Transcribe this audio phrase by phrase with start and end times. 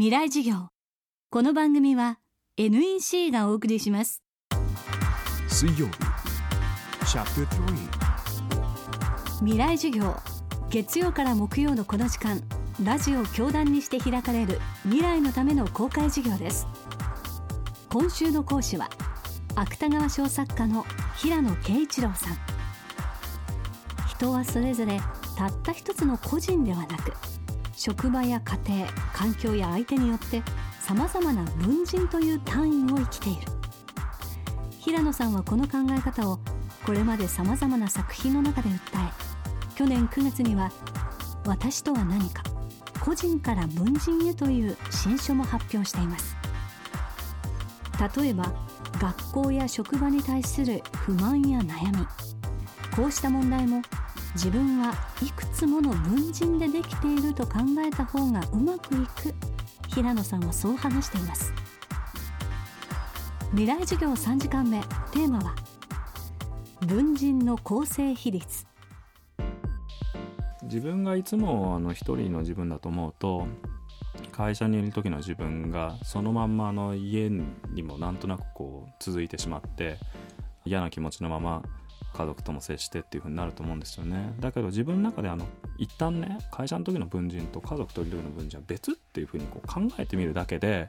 [0.00, 0.68] 未来授業。
[1.28, 2.20] この番組は
[2.56, 4.22] NEC がお送りします。
[5.46, 5.92] 水曜日。
[9.40, 10.16] 未来授業。
[10.70, 12.40] 月曜から木曜のこの時間
[12.82, 16.66] ラジオ教壇にして開かれる未来のための公開授業です。
[17.90, 18.88] 今週の講師は
[19.54, 20.86] 芥川賞作家の
[21.16, 22.38] 平野啓一郎さん。
[24.08, 24.98] 人はそれぞれ
[25.36, 27.12] たった一つの個人ではなく
[27.80, 30.42] 職場や家庭環境や相手によって
[30.80, 33.40] さまざまな文人という単位を生きている。
[34.80, 36.40] 平野さんはこの考え方を
[36.84, 40.70] これまでさまざまな作品の中で訴え去年9月には
[41.46, 42.42] 「私とは何か
[43.02, 46.36] 個人から文人へ」という新書も発表しています。
[48.14, 48.52] 例えば
[48.98, 52.06] 学校や職場に対する不満や悩み
[52.94, 53.80] こうした問題も
[54.34, 59.34] 自分はいくつもの文人でできていると考えた方がうまくいく。
[59.88, 61.52] 平野さんはそう話しています。
[63.50, 64.80] 未来授業3時間目。
[65.10, 65.56] テーマは
[66.86, 68.66] 文人の構成比率。
[70.62, 73.48] 自分がいつもあの一人の自分だと思うと
[74.30, 79.98] 会社にいる時の自分がそのまんまあの家にもなんとなくこう続いてしまって
[80.64, 81.62] 嫌な気持ちのまま
[82.12, 84.34] 家族とも接してっていう風になると思うんですよね。
[84.40, 85.46] だけど自分の中であの
[85.78, 90.88] 一旦ね会社の時の文人と家族といる時の文人は別っていう風にこう考えてみるだけで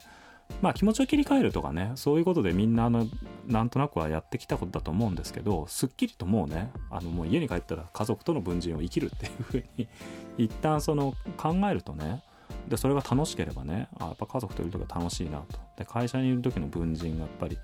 [0.62, 3.08] まあ気持ちを切り替えるとかねそういうことでみんなあの
[3.48, 9.88] なんとなくはやってきたことだと思うんですけどすっきりともうねあのもう家に帰ったら家族との文人を生きるっていう風に
[10.38, 12.24] 一旦その考えるとね
[12.68, 15.60] でそれが楽しければねあやっぱ家族といる時は楽しいなと。
[15.78, 17.58] で会社にいる時の文人がやっぱり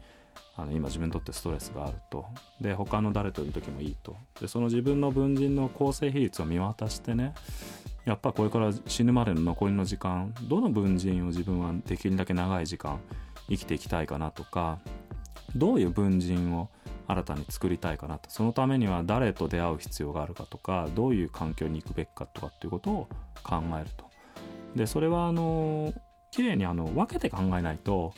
[0.58, 2.26] あの今自分にとってストレスがあると。
[2.60, 4.16] で他の誰といる時もいいと。
[4.42, 7.34] でその自分の文人の構成比率を見渡してね
[8.06, 13.00] やっぱこれから死ぬまでの残りの時間どの文人を自分はできるだけ長い時間
[13.50, 14.80] 生きていきたいかなとか
[15.56, 16.70] どういう文人を
[17.08, 18.30] 新たに作りたいかなと。
[18.30, 23.08] そのためには誰と出会う必要があるかとかどういう環境に行くべきかとかっていうことを
[23.44, 24.06] 考えると。
[24.76, 25.94] でそれはあの
[26.32, 28.14] 綺麗にあの分けて考えないと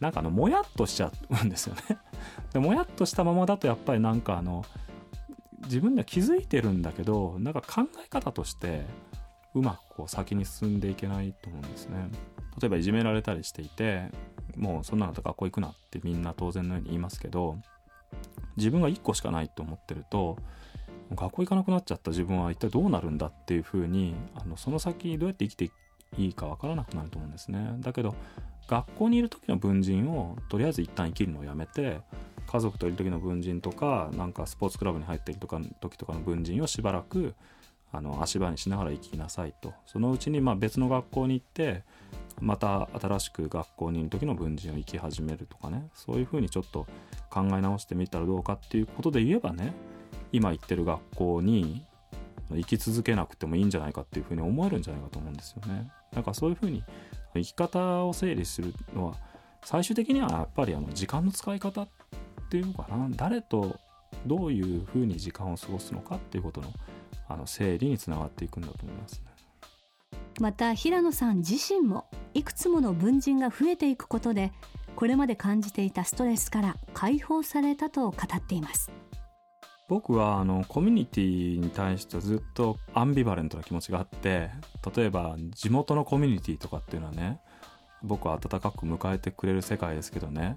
[0.00, 1.12] なんかあのもやっとしちゃ
[1.42, 1.98] うんですよね。
[2.52, 4.64] でもやっとしたままだとやっぱりなんかあの
[5.64, 8.84] 自分では気づいてるんだけどなんか考え方として
[9.54, 12.08] うまくこう先に進んでいけないと思うんですね。
[12.60, 14.10] 例えばいじめられたりしていて
[14.56, 17.58] もうそんなのと学校行くなってみんな当然のように言いますけど
[18.56, 20.38] 自分が1個しかないと思ってると
[21.12, 25.70] 学校行かなくなっちゃった自分は一体どうなるんだっていうふうにあのその先どうやって生きてい
[26.16, 27.76] いいかわからなくなると思うんですね。
[27.80, 28.14] だけど
[28.68, 32.00] 学校にいる時の文人をとりあえず一旦生きるのをやめて
[32.46, 37.34] 家族といる時の文人とかなんかスポーツクラブに入ってるとか時とかの文人をしばらく
[37.92, 39.72] あの足場にしながら生きなさいと。
[39.86, 41.84] そのうちにま別の学校に行って
[42.40, 45.88] また新しく学校にいる時の文人を生き始めるとかね。
[45.94, 46.86] そういうふうにちょっと
[47.30, 49.72] 考え直してみたらどうかっていうことで言えばね
[50.32, 51.84] 今行ってる学校に
[52.50, 55.88] 生き続けなくてもいいんじゃないかっていうふうに思えるんじゃないかと思うんですよね。
[56.14, 56.82] だかそういうふうに
[57.34, 59.14] 生き方を整理するのは
[59.64, 61.88] 最終的にはやっぱりあの時間の使い方っ
[62.50, 63.76] ていうのかな誰と
[64.26, 66.72] どういうふうに時間を過ごすのかっていうことの
[67.26, 69.34] あの整理につながっていくんだと思いますね。
[70.40, 74.52] また平野さん自身もいくつもの文人が増えていくことで
[74.96, 78.90] これまで感じていたストレスから解放されたと語っています
[79.86, 84.50] 僕はあのコミュニティに対してずっとアンビバレントな気持ちがあって
[84.96, 87.40] 例えば地元のコミュニティとかっていうのはね
[88.02, 90.56] 僕は温かく迎えてくれる世界ですけどね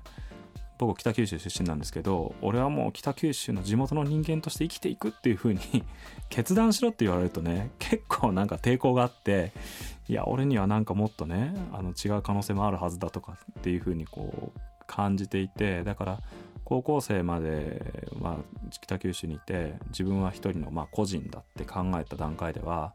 [0.77, 5.59] 僕北九州出身なんですけど俺はもう北九州の地元の人間として生きていくっていう風に
[6.29, 9.51] 決断しろって言われるとね結構なんか抵抗があって
[10.07, 16.19] いや俺にはなんかもっとねあの違う可能性もあるはずだとかっていう風にこう感じていてだから
[16.67, 22.93] 高校生まで、まあ、北九州にいて自分は一人のまあ個人だって考えた段階では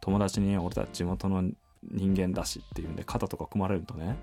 [0.00, 1.42] 友達に俺たち地元の
[1.82, 4.16] 人間だしっていうんで肩とか組まれるとね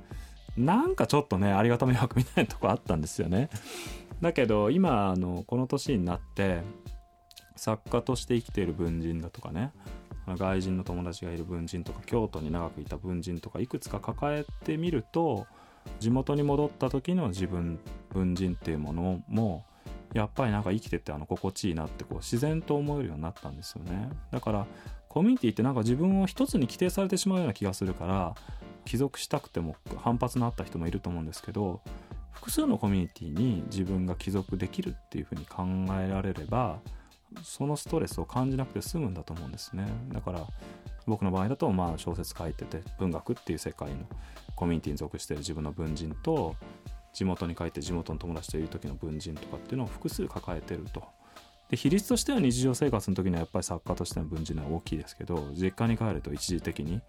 [0.57, 3.51] なんかちょっとねありがた迷惑みたいなとこあったんですよね。
[4.19, 6.63] だけど今あのこの年になって
[7.55, 9.73] 作家として生きている文人だとかね
[10.27, 15.45] 外人の友達がいる文人とか京都に長くいた文人とかいくつか抱えてみると
[15.99, 17.79] 地元に戻った時の自分
[18.11, 19.65] 文人っていうものも
[20.13, 24.09] やっぱりなんか生きててあの心地いいなってこう自然と思えるようになったんですよね。
[24.31, 24.65] だから
[25.09, 28.35] コミュニティってなんか自分を一つに規定されてしまうような気がするから
[28.85, 31.81] 帰属したくても反発のあった人もいると思うんですけど
[32.31, 35.63] 複数のコミュニティに自分が帰属できるっていうふうに考
[35.99, 36.79] えられれば
[37.43, 39.85] そのストレスを感じなくて済むんだと思うんですね。
[40.13, 40.45] だから
[41.07, 44.05] 僕の場合だとまあ小説書いてて文学っていう世界の
[44.55, 46.55] コミュニティに属している自分の文人と
[47.13, 51.03] 地元に帰って地元の友達といる時の文人とかっていうのを複数抱えてると。
[51.69, 57.01] で比率としては日常生活の時にはやっぱり作家としての文人は大きいですけど実家に帰ると一時的に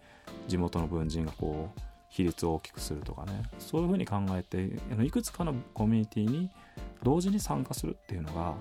[0.49, 4.71] 地元の文人がこう比率を大きくするとかねそういうふうに考えて
[5.05, 6.51] いくつかのコミュニティに
[7.05, 8.55] 同時に参加するっていうのが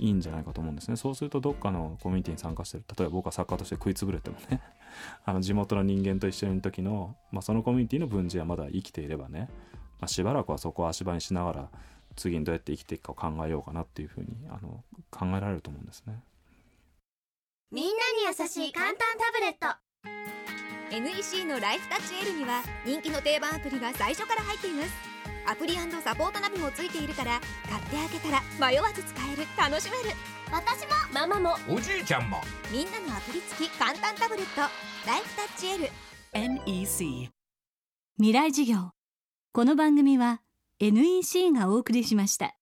[0.00, 0.96] いいんじゃないかと思うんですね。
[0.96, 2.84] そうするとどっかのコミュニティに参加してる。
[2.96, 4.60] 例えば僕は作家として食いつぶれてもね。
[5.24, 9.48] あの地元の人間と一緒にいる時の、まあ、そのコミュニティの文人はまだ生きていればね、
[10.00, 11.68] まあ、しばらくはそこを足場にしながら
[12.16, 16.20] 次にどうやって生きていくかを考えようかなっていうふうにあの考えられると思うんですね。
[17.70, 19.90] みんなに優しい簡単タブレット。
[20.90, 25.09] NEC のライフタッチ L には人気の定番アプリが最初から入っています。
[25.46, 29.46] アプリサポートナビもついているから買ってあげたら迷わず使える。
[29.56, 30.16] 楽しめる。
[30.50, 30.92] 私も。
[31.12, 31.56] ママも。
[31.68, 32.38] おじいちゃんも。
[32.72, 34.62] みんなのアプリ付き簡単タブレット。
[35.06, 35.88] ライフタッチ L
[36.32, 37.30] NEC
[38.16, 38.90] 未来事業。
[39.52, 40.42] この番組は
[40.78, 42.54] NEC がお送りしました